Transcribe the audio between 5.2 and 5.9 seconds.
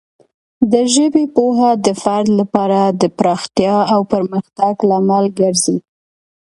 ګرځي.